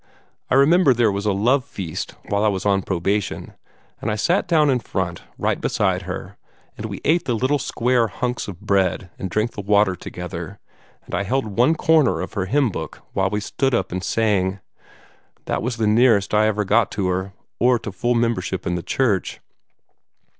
[0.49, 3.53] I remember there was a love feast while I was on probation;
[4.01, 6.37] and I sat down in front, right beside her,
[6.75, 10.57] and we ate the little square chunks of bread and drank the water together,
[11.05, 14.59] and I held one corner of her hymn book when we stood up and sang.
[15.45, 18.81] That was the nearest I ever got to her, or to full membership in the
[18.81, 19.39] church.